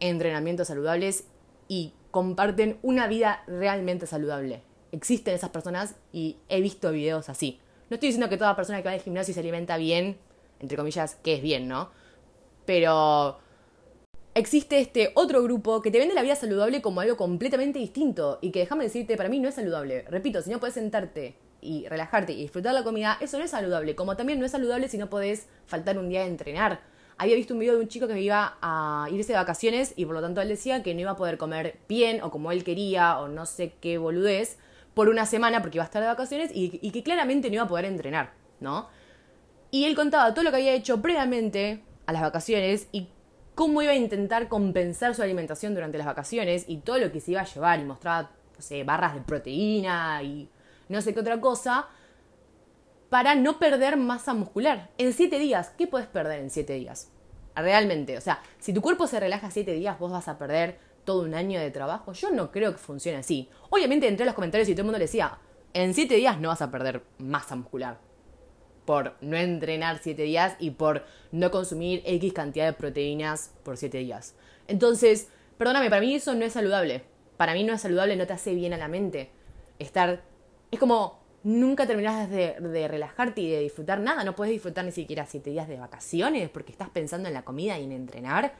[0.00, 1.24] entrenamientos saludables
[1.68, 4.62] y comparten una vida realmente saludable.
[4.92, 7.60] Existen esas personas y he visto videos así.
[7.88, 10.16] No estoy diciendo que toda persona que va al gimnasio se alimenta bien,
[10.58, 11.90] entre comillas, que es bien, ¿no?
[12.64, 13.38] Pero
[14.34, 18.50] existe este otro grupo que te vende la vida saludable como algo completamente distinto y
[18.50, 20.02] que déjame decirte, para mí no es saludable.
[20.08, 23.94] Repito, si no puedes sentarte y relajarte y disfrutar la comida, eso no es saludable.
[23.94, 26.80] Como también no es saludable si no podés faltar un día de entrenar.
[27.18, 30.16] Había visto un video de un chico que iba a irse de vacaciones y por
[30.16, 33.20] lo tanto él decía que no iba a poder comer bien o como él quería
[33.20, 34.58] o no sé qué boludez
[34.96, 37.68] por una semana porque iba a estar de vacaciones y, que claramente no iba a
[37.68, 38.88] poder entrenar, ¿no?
[39.70, 43.10] Y él contaba todo lo que había hecho previamente a las vacaciones y
[43.54, 47.32] cómo iba a intentar compensar su alimentación durante las vacaciones y todo lo que se
[47.32, 50.48] iba a llevar y mostraba, no sé, barras de proteína y
[50.88, 51.88] no sé qué otra cosa
[53.10, 54.88] para no perder masa muscular.
[54.96, 57.10] En siete días, ¿qué puedes perder en siete días?
[57.54, 61.22] Realmente, o sea, si tu cuerpo se relaja siete días, vos vas a perder todo
[61.22, 62.12] un año de trabajo.
[62.12, 63.48] Yo no creo que funcione así.
[63.70, 65.38] Obviamente entré a los comentarios y todo el mundo le decía,
[65.72, 67.98] en siete días no vas a perder masa muscular
[68.86, 73.98] por no entrenar 7 días y por no consumir X cantidad de proteínas por 7
[73.98, 74.34] días.
[74.68, 77.02] Entonces, perdóname, para mí eso no es saludable.
[77.36, 79.30] Para mí no es saludable, no te hace bien a la mente.
[79.78, 80.22] Estar...
[80.70, 84.24] Es como nunca terminas de, de relajarte y de disfrutar nada.
[84.24, 87.78] No puedes disfrutar ni siquiera 7 días de vacaciones porque estás pensando en la comida
[87.78, 88.54] y en entrenar.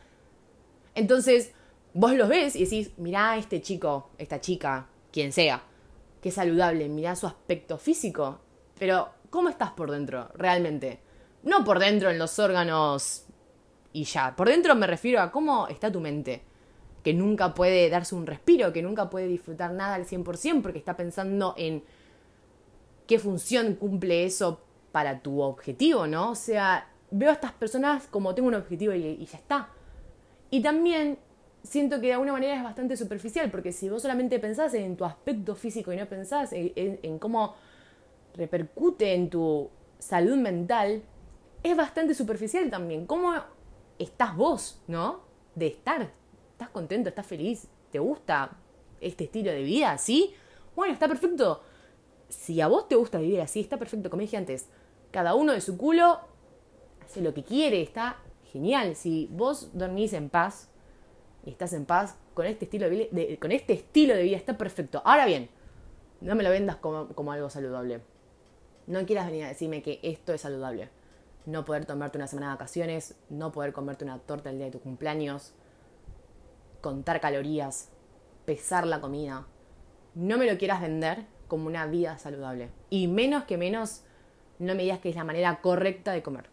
[0.94, 1.52] Entonces,
[1.96, 5.62] vos los ves y decís, mirá este chico, esta chica, quien sea,
[6.22, 8.40] es saludable, mirá su aspecto físico.
[8.78, 11.00] Pero ¿Cómo estás por dentro, realmente?
[11.42, 13.24] No por dentro en los órganos
[13.92, 14.34] y ya.
[14.36, 16.42] Por dentro me refiero a cómo está tu mente.
[17.02, 20.96] Que nunca puede darse un respiro, que nunca puede disfrutar nada al 100% porque está
[20.96, 21.84] pensando en
[23.06, 26.30] qué función cumple eso para tu objetivo, ¿no?
[26.30, 29.68] O sea, veo a estas personas como tengo un objetivo y, ya está.
[30.50, 31.18] Y también
[31.66, 35.04] siento que de alguna manera es bastante superficial, porque si vos solamente pensás en tu
[35.04, 37.54] aspecto físico y no pensás en cómo
[38.34, 41.02] repercute en tu salud mental,
[41.62, 43.06] es bastante superficial también.
[43.06, 43.34] ¿Cómo
[43.98, 45.20] estás vos, no?
[45.54, 46.12] De estar.
[46.52, 47.08] ¿Estás contento?
[47.08, 47.66] ¿Estás feliz?
[47.90, 48.56] ¿Te gusta
[49.00, 49.98] este estilo de vida?
[49.98, 50.34] ¿Sí?
[50.74, 51.62] Bueno, está perfecto.
[52.28, 54.10] Si a vos te gusta vivir así, está perfecto.
[54.10, 54.68] Como dije antes,
[55.10, 56.20] cada uno de su culo
[57.04, 58.18] hace lo que quiere, está
[58.52, 58.96] genial.
[58.96, 60.70] Si vos dormís en paz
[61.46, 65.00] y estás en paz con este estilo de, con este estilo de vida, está perfecto.
[65.04, 65.48] Ahora bien,
[66.20, 68.00] no me lo vendas como, como algo saludable.
[68.88, 70.90] No quieras venir a decirme que esto es saludable.
[71.46, 74.72] No poder tomarte una semana de vacaciones, no poder comerte una torta el día de
[74.72, 75.52] tu cumpleaños,
[76.80, 77.90] contar calorías,
[78.44, 79.46] pesar la comida.
[80.16, 82.70] No me lo quieras vender como una vida saludable.
[82.90, 84.02] Y menos que menos,
[84.58, 86.50] no me digas que es la manera correcta de comer.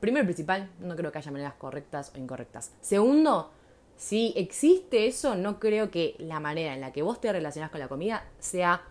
[0.00, 2.74] Primero y principal, no creo que haya maneras correctas o incorrectas.
[2.82, 3.52] Segundo,
[3.96, 7.80] si existe eso, no creo que la manera en la que vos te relacionás con
[7.80, 8.82] la comida sea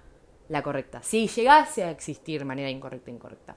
[0.49, 1.01] la correcta.
[1.03, 3.55] Si llegase a existir manera incorrecta, incorrecta.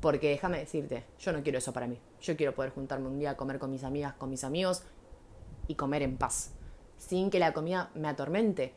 [0.00, 1.98] Porque déjame decirte, yo no quiero eso para mí.
[2.20, 4.84] Yo quiero poder juntarme un día a comer con mis amigas, con mis amigos
[5.68, 6.52] y comer en paz.
[6.96, 8.72] Sin que la comida me atormente.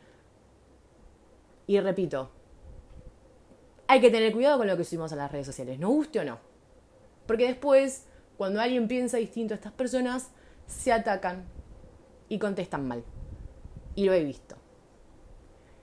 [1.66, 2.30] Y repito,
[3.86, 6.24] hay que tener cuidado con lo que subimos a las redes sociales, no guste o
[6.24, 6.38] no.
[7.26, 10.30] Porque después, cuando alguien piensa distinto a estas personas,
[10.70, 11.44] se atacan
[12.28, 13.04] y contestan mal.
[13.94, 14.56] Y lo he visto.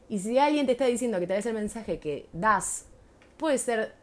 [0.09, 2.85] Y si alguien te está diciendo que tal vez el mensaje que das
[3.37, 3.93] puede ser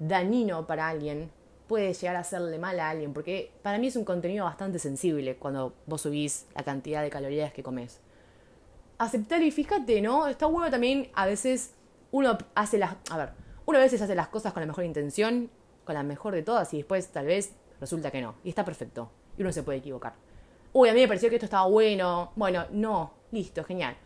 [0.00, 1.30] dañino para alguien,
[1.68, 5.36] puede llegar a hacerle mal a alguien, porque para mí es un contenido bastante sensible
[5.36, 8.00] cuando vos subís la cantidad de calorías que comes.
[8.98, 10.26] Aceptar y fíjate, ¿no?
[10.26, 11.72] Está bueno también, a veces
[12.10, 12.96] uno hace las...
[13.10, 13.30] A ver,
[13.66, 15.50] uno a veces hace las cosas con la mejor intención,
[15.84, 18.34] con la mejor de todas, y después tal vez resulta que no.
[18.44, 19.10] Y está perfecto.
[19.36, 20.14] Y uno se puede equivocar.
[20.72, 22.32] Uy, a mí me pareció que esto estaba bueno.
[22.36, 23.96] Bueno, no, listo, genial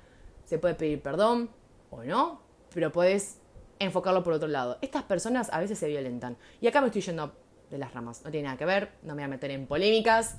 [0.48, 1.50] se puede pedir perdón
[1.90, 2.40] o no,
[2.72, 3.38] pero puedes
[3.78, 4.78] enfocarlo por otro lado.
[4.80, 6.38] Estas personas a veces se violentan.
[6.62, 7.34] Y acá me estoy yendo
[7.70, 8.22] de las ramas.
[8.24, 10.38] No tiene nada que ver, no me voy a meter en polémicas,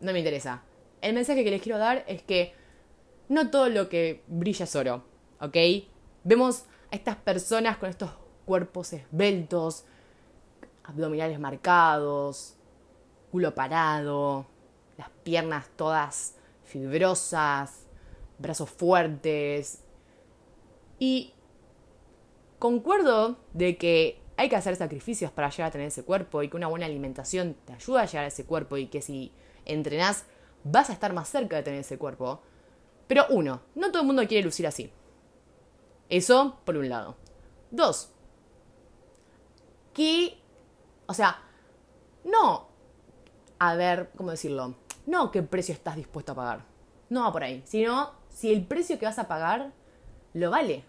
[0.00, 0.62] no me interesa.
[1.02, 2.54] El mensaje que les quiero dar es que
[3.28, 5.04] no todo lo que brilla es oro,
[5.40, 5.56] ¿ok?
[6.24, 8.10] Vemos a estas personas con estos
[8.46, 9.84] cuerpos esbeltos,
[10.84, 12.56] abdominales marcados,
[13.32, 14.46] culo parado,
[14.98, 17.86] las piernas todas fibrosas,
[18.38, 19.82] brazos fuertes.
[20.98, 21.32] Y
[22.58, 26.56] concuerdo de que hay que hacer sacrificios para llegar a tener ese cuerpo y que
[26.56, 29.32] una buena alimentación te ayuda a llegar a ese cuerpo y que si
[29.64, 30.26] entrenás
[30.62, 32.40] vas a estar más cerca de tener ese cuerpo.
[33.08, 34.92] Pero uno, no todo el mundo quiere lucir así.
[36.08, 37.16] Eso por un lado.
[37.70, 38.12] Dos,
[39.92, 40.38] que,
[41.06, 41.42] o sea,
[42.24, 42.68] no,
[43.64, 44.74] a ver, ¿cómo decirlo?
[45.06, 46.64] No qué precio estás dispuesto a pagar.
[47.10, 49.70] No va por ahí, sino si el precio que vas a pagar
[50.34, 50.82] lo vale.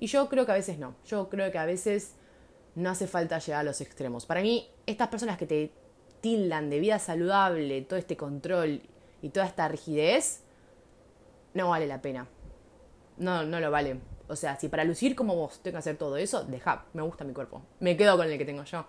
[0.00, 0.96] Y yo creo que a veces no.
[1.06, 2.16] Yo creo que a veces
[2.74, 4.26] no hace falta llegar a los extremos.
[4.26, 5.72] Para mí, estas personas que te
[6.20, 8.82] tildan de vida saludable, todo este control
[9.22, 10.42] y toda esta rigidez,
[11.52, 12.26] no vale la pena.
[13.18, 14.00] No, no lo vale.
[14.26, 17.22] O sea, si para lucir como vos tengo que hacer todo eso, deja, me gusta
[17.22, 17.62] mi cuerpo.
[17.78, 18.84] Me quedo con el que tengo yo.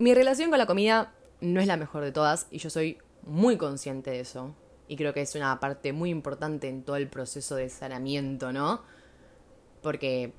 [0.00, 3.58] Mi relación con la comida no es la mejor de todas y yo soy muy
[3.58, 4.54] consciente de eso.
[4.88, 8.82] Y creo que es una parte muy importante en todo el proceso de sanamiento, ¿no?
[9.82, 10.32] Porque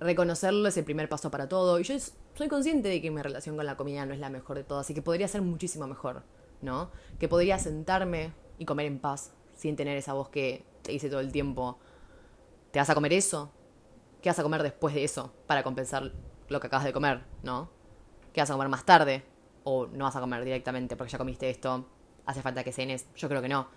[0.00, 1.80] reconocerlo es el primer paso para todo.
[1.80, 1.94] Y yo
[2.34, 4.88] soy consciente de que mi relación con la comida no es la mejor de todas
[4.90, 6.22] y que podría ser muchísimo mejor,
[6.62, 6.90] ¿no?
[7.18, 11.20] Que podría sentarme y comer en paz sin tener esa voz que te dice todo
[11.20, 11.78] el tiempo,
[12.70, 13.50] ¿te vas a comer eso?
[14.22, 16.12] ¿Qué vas a comer después de eso para compensar
[16.48, 17.70] lo que acabas de comer, ¿no?
[18.32, 19.24] ¿Qué vas a comer más tarde?
[19.70, 21.84] O no vas a comer directamente porque ya comiste esto.
[22.24, 23.06] ¿Hace falta que cenes?
[23.14, 23.68] Yo creo que no.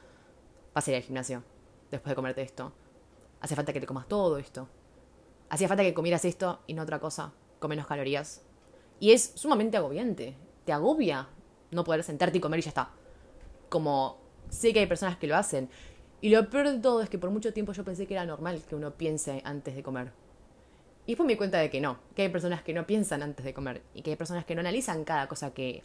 [0.74, 1.44] Vas a ir al gimnasio
[1.92, 2.72] después de comerte esto.
[3.42, 4.70] Hace falta que te comas todo esto.
[5.50, 8.42] Hacía falta que comieras esto y no otra cosa, con menos calorías.
[9.02, 10.38] Y es sumamente agobiante.
[10.64, 11.28] Te agobia
[11.72, 12.92] no poder sentarte y comer y ya está.
[13.68, 15.70] Como sé que hay personas que lo hacen.
[16.22, 18.62] Y lo peor de todo es que por mucho tiempo yo pensé que era normal
[18.70, 20.14] que uno piense antes de comer.
[21.08, 23.54] Y me di cuenta de que no, que hay personas que no piensan antes de
[23.54, 25.84] comer y que hay personas que no analizan cada cosa que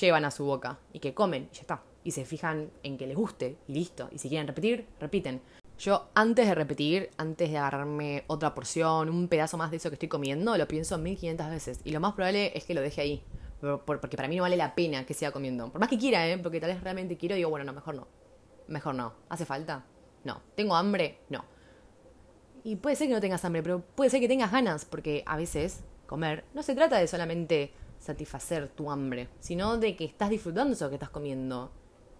[0.00, 1.82] llevan a su boca y que comen y ya está.
[2.04, 4.08] Y se fijan en que les guste y listo.
[4.10, 5.42] Y si quieren repetir, repiten.
[5.78, 9.94] Yo antes de repetir, antes de agarrarme otra porción, un pedazo más de eso que
[9.94, 11.80] estoy comiendo, lo pienso 1500 veces.
[11.84, 13.22] Y lo más probable es que lo deje ahí.
[13.84, 15.70] porque para mí no vale la pena que siga comiendo.
[15.70, 16.38] Por más que quiera, ¿eh?
[16.38, 18.08] Porque tal vez realmente quiero, digo, bueno, no, mejor no.
[18.66, 19.12] Mejor no.
[19.28, 19.84] ¿Hace falta?
[20.24, 20.42] No.
[20.54, 21.20] ¿Tengo hambre?
[21.28, 21.44] No.
[22.68, 25.38] Y puede ser que no tengas hambre, pero puede ser que tengas ganas, porque a
[25.38, 30.74] veces comer no se trata de solamente satisfacer tu hambre, sino de que estás disfrutando
[30.74, 31.72] eso que estás comiendo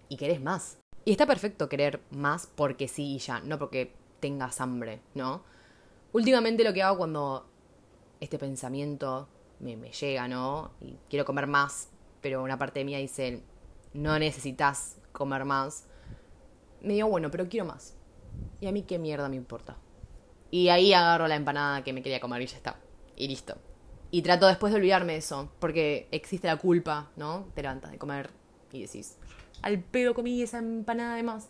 [0.07, 0.79] y querés más.
[1.05, 5.43] Y está perfecto querer más porque sí y ya, no porque tengas hambre, ¿no?
[6.13, 7.47] Últimamente lo que hago cuando
[8.19, 10.71] este pensamiento me, me llega, ¿no?
[10.81, 11.89] Y quiero comer más,
[12.21, 13.43] pero una parte de mí dice,
[13.93, 15.85] no necesitas comer más.
[16.81, 17.93] Me digo, bueno, pero quiero más.
[18.59, 19.77] Y a mí qué mierda me importa.
[20.51, 22.77] Y ahí agarro la empanada que me quería comer y ya está.
[23.15, 23.55] Y listo.
[24.11, 27.47] Y trato después de olvidarme de eso, porque existe la culpa, ¿no?
[27.53, 28.31] Te levantas de comer
[28.71, 29.17] y decís,
[29.61, 31.49] al pedo comí esa empanada de más.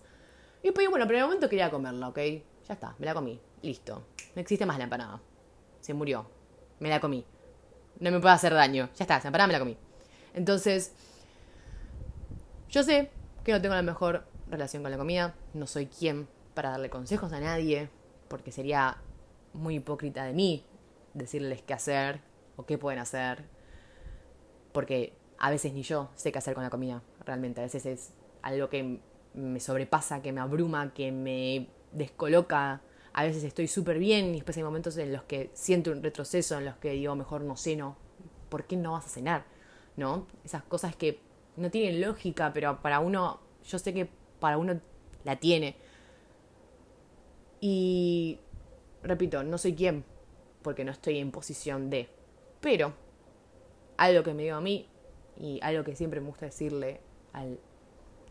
[0.62, 2.18] Y pues bueno, pero en el momento quería comerla, ¿ok?
[2.18, 3.40] Ya está, me la comí.
[3.62, 4.04] Listo.
[4.36, 5.22] No existe más la empanada.
[5.80, 6.30] Se murió.
[6.80, 7.26] Me la comí.
[8.00, 8.90] No me puede hacer daño.
[8.96, 9.78] Ya está, esa empanada me la comí.
[10.34, 10.94] Entonces,
[12.70, 13.10] yo sé
[13.44, 15.34] que no tengo la mejor relación con la comida.
[15.54, 17.90] No soy quien para darle consejos a nadie.
[18.30, 18.98] Porque sería
[19.54, 20.66] muy hipócrita de mí
[21.14, 22.22] decirles qué hacer
[22.56, 23.44] o qué pueden hacer.
[24.72, 27.60] Porque a veces ni yo sé qué hacer con la comida realmente.
[27.60, 29.00] A veces es algo que
[29.34, 32.82] me sobrepasa, que me abruma, que me descoloca.
[33.14, 36.58] A veces estoy súper bien y después hay momentos en los que siento un retroceso,
[36.58, 37.98] en los que digo, mejor no ceno.
[38.50, 39.46] ¿Por qué no vas a cenar?
[39.98, 40.28] ¿No?
[40.44, 41.20] Esas cosas que
[41.58, 44.80] no tienen lógica, pero para uno, yo sé que para uno
[45.24, 45.76] la tiene.
[47.62, 48.40] Y
[49.04, 50.04] repito, no soy quien,
[50.62, 52.10] porque no estoy en posición de.
[52.62, 52.94] Pero,
[53.98, 54.88] algo que me digo a mí,
[55.40, 57.00] y algo que siempre me gusta decirle
[57.34, 57.46] a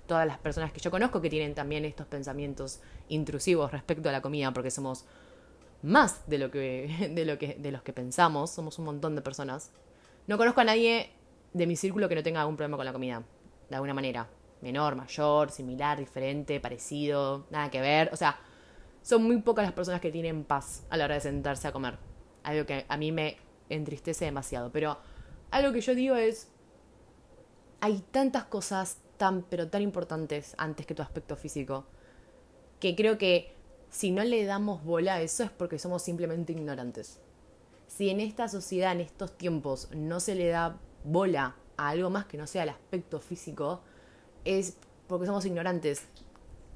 [0.07, 4.21] todas las personas que yo conozco que tienen también estos pensamientos intrusivos respecto a la
[4.21, 5.05] comida, porque somos
[5.83, 9.23] más de lo que, de lo que, de los que pensamos, somos un montón de
[9.23, 9.71] personas.
[10.27, 11.11] No conozco a nadie
[11.53, 13.23] de mi círculo que no tenga algún problema con la comida,
[13.69, 14.29] de alguna manera.
[14.61, 18.11] Menor, mayor, similar, diferente, parecido, nada que ver.
[18.13, 18.41] O sea,
[19.09, 21.97] son muy pocas las personas que tienen paz a la hora de sentarse a comer.
[22.43, 23.39] Algo que a mí me
[23.71, 24.71] entristece demasiado.
[24.71, 24.99] Pero
[25.51, 26.49] algo que yo digo es,
[27.81, 31.87] hay tantas cosas tan, pero tan importantes antes que tu aspecto físico,
[32.81, 33.55] que creo que
[33.89, 37.19] si no le damos bola a eso es porque somos simplemente ignorantes.
[37.87, 42.27] si en esta sociedad, en estos tiempos, no se le da bola a algo más
[42.27, 43.81] que no sea el aspecto físico,
[44.45, 46.03] es porque somos ignorantes.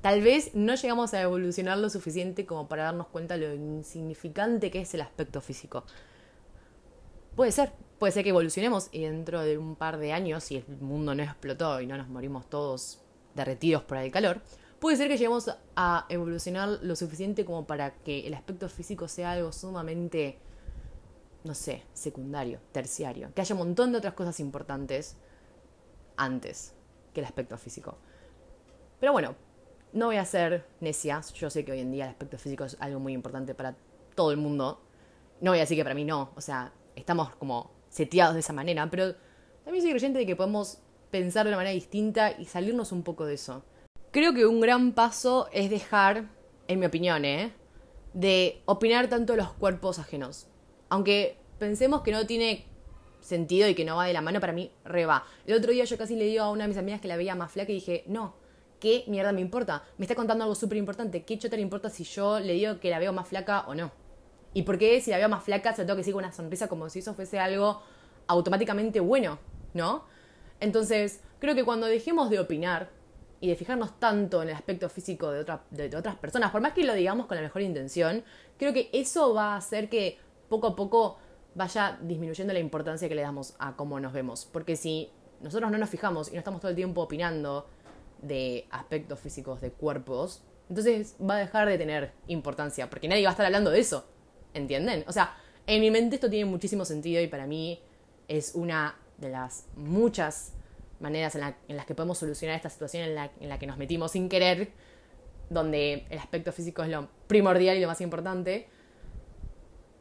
[0.03, 4.73] Tal vez no llegamos a evolucionar lo suficiente como para darnos cuenta de lo insignificante
[4.73, 5.85] que es el aspecto físico.
[7.37, 10.67] Puede ser, puede ser que evolucionemos y dentro de un par de años, si el
[10.81, 13.01] mundo no explotó y no nos morimos todos
[13.37, 14.41] derretidos por el calor,
[14.81, 19.31] puede ser que lleguemos a evolucionar lo suficiente como para que el aspecto físico sea
[19.31, 20.41] algo sumamente,
[21.45, 23.33] no sé, secundario, terciario.
[23.37, 25.17] Que haya un montón de otras cosas importantes
[26.17, 26.75] antes
[27.15, 27.97] que el aspecto físico.
[28.99, 29.37] Pero bueno,
[29.93, 31.21] no voy a ser necia.
[31.35, 33.77] Yo sé que hoy en día el aspecto físico es algo muy importante para
[34.15, 34.81] todo el mundo.
[35.41, 36.31] No voy a decir que para mí no.
[36.37, 38.89] O sea, estamos como seteados de esa manera.
[38.91, 39.15] Pero
[39.65, 40.79] también soy creyente de que podemos
[41.11, 43.65] pensar de una manera distinta y salirnos un poco de eso.
[44.11, 46.29] Creo que un gran paso es dejar,
[46.69, 47.53] en mi opinión, ¿eh?
[48.15, 50.47] de opinar tanto de los cuerpos ajenos.
[50.89, 52.67] Aunque pensemos que no tiene
[53.21, 55.25] sentido y que no va de la mano, para mí re va.
[55.47, 57.35] El otro día yo casi le digo a una de mis amigas que la veía
[57.35, 58.35] más flaca y dije, no,
[58.83, 59.85] ¿qué mierda me importa?
[59.97, 61.23] Me está contando algo súper importante.
[61.23, 63.93] ¿Qué chota le importa si yo le digo que la veo más flaca o no?
[64.55, 66.33] ¿Y por qué si la veo más flaca se lo tengo que decir con una
[66.33, 67.81] sonrisa como si eso fuese algo
[68.27, 69.39] automáticamente bueno?
[69.73, 70.05] ¿No?
[70.59, 72.91] Entonces, creo que cuando dejemos de opinar
[73.41, 76.83] y de fijarnos tanto en el aspecto físico de, de otras personas, por más que
[76.83, 78.25] lo digamos con la mejor intención,
[78.59, 80.19] creo que eso va a hacer que
[80.49, 81.19] poco a poco
[81.55, 84.45] vaya disminuyendo la importancia que le damos a cómo nos vemos.
[84.53, 85.09] Porque si
[85.41, 87.69] nosotros no nos fijamos y no estamos todo el tiempo opinando
[88.23, 93.31] de aspectos físicos de cuerpos, entonces va a dejar de tener importancia, porque nadie va
[93.31, 94.07] a estar hablando de eso.
[94.55, 95.05] ¿Entienden?
[95.07, 97.81] O sea, en mi mente esto tiene muchísimo sentido y para mí
[98.29, 100.53] es una de las muchas
[101.01, 104.13] maneras en, las que podemos solucionar esta situación en la, en la que nos metimos
[104.13, 104.71] sin querer,
[105.51, 108.69] donde el aspecto físico es lo primordial y lo más importante.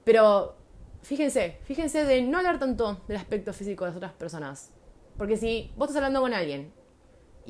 [0.04, 0.56] Pero
[1.02, 4.72] fíjense, fíjense de no hablar tanto del aspecto físico de las otras personas.
[5.18, 6.72] Porque si vos estás hablando con alguien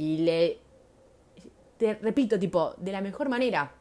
[0.01, 0.59] y le...
[1.77, 3.71] Te repito, tipo, de la mejor manera.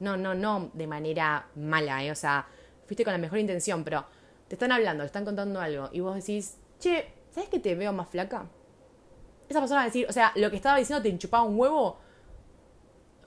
[0.00, 2.10] No, no, no de manera mala, ¿eh?
[2.10, 2.46] O sea,
[2.84, 4.04] fuiste con la mejor intención, pero
[4.48, 7.92] te están hablando, te están contando algo y vos decís, che, ¿sabes que te veo
[7.92, 8.46] más flaca?
[9.48, 11.98] esa persona va a decir, o sea, lo que estaba diciendo te enchupaba un huevo.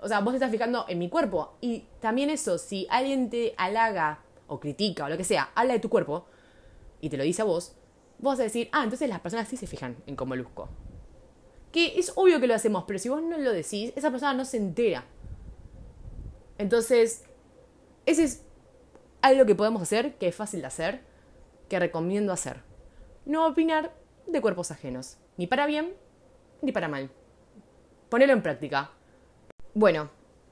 [0.01, 1.57] O sea, vos te estás fijando en mi cuerpo.
[1.61, 5.79] Y también eso, si alguien te halaga o critica o lo que sea, habla de
[5.79, 6.25] tu cuerpo
[6.99, 7.75] y te lo dice a vos,
[8.19, 10.69] vos vas a decir, ah, entonces las personas sí se fijan en cómo luzco.
[11.71, 14.45] Que es obvio que lo hacemos, pero si vos no lo decís, esa persona no
[14.45, 15.05] se entera.
[16.57, 17.23] Entonces,
[18.05, 18.43] ese es
[19.21, 21.01] algo que podemos hacer, que es fácil de hacer,
[21.69, 22.61] que recomiendo hacer.
[23.25, 23.93] No opinar
[24.27, 25.93] de cuerpos ajenos, ni para bien
[26.61, 27.09] ni para mal.
[28.09, 28.91] Ponelo en práctica.
[29.73, 30.09] Bueno,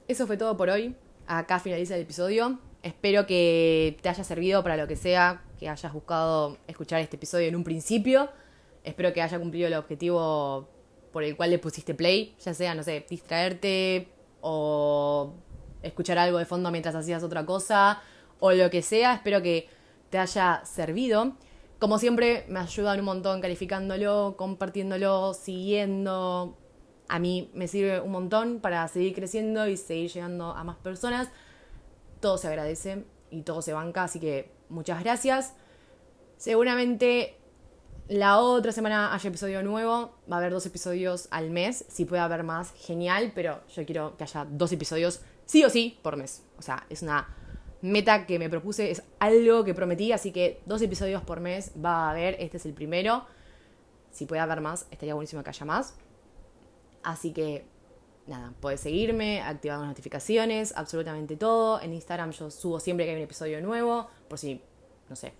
[0.08, 0.96] eso fue todo por hoy.
[1.26, 2.58] Acá finaliza el episodio.
[2.82, 7.48] Espero que te haya servido para lo que sea, que hayas buscado escuchar este episodio
[7.48, 8.30] en un principio.
[8.82, 10.68] Espero que haya cumplido el objetivo
[11.12, 14.08] por el cual le pusiste play, ya sea, no sé, distraerte
[14.40, 15.34] o
[15.82, 18.02] escuchar algo de fondo mientras hacías otra cosa
[18.38, 19.14] o lo que sea.
[19.14, 19.68] Espero que
[20.10, 21.36] te haya servido.
[21.78, 26.58] Como siempre, me ayudan un montón calificándolo, compartiéndolo, siguiendo.
[27.08, 31.28] A mí me sirve un montón para seguir creciendo y seguir llegando a más personas.
[32.20, 35.54] Todo se agradece y todo se banca, así que muchas gracias.
[36.36, 37.39] Seguramente
[38.10, 40.16] la otra semana haya episodio nuevo.
[40.30, 41.84] Va a haber dos episodios al mes.
[41.88, 43.30] Si puede haber más, genial.
[43.36, 46.42] Pero yo quiero que haya dos episodios sí o sí por mes.
[46.58, 47.28] O sea, es una
[47.82, 52.08] meta que me propuse, es algo que prometí, así que dos episodios por mes va
[52.08, 53.24] a haber, este es el primero.
[54.10, 55.94] Si puede haber más, estaría buenísimo que haya más.
[57.04, 57.64] Así que,
[58.26, 61.80] nada, puedes seguirme, activar las notificaciones, absolutamente todo.
[61.80, 64.60] En Instagram yo subo siempre que hay un episodio nuevo, por si,
[65.08, 65.32] no sé,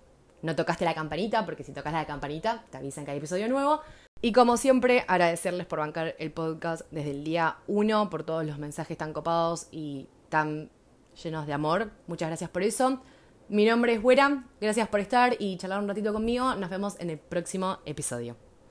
[0.42, 3.80] no tocaste la campanita, porque si tocas la campanita te avisan que hay episodio nuevo.
[4.22, 8.58] Y como siempre, agradecerles por bancar el podcast desde el día 1, por todos los
[8.58, 10.70] mensajes tan copados y tan
[11.22, 11.90] llenos de amor.
[12.06, 13.00] Muchas gracias por eso.
[13.48, 16.54] Mi nombre es Güera, gracias por estar y charlar un ratito conmigo.
[16.54, 18.49] Nos vemos en el próximo episodio.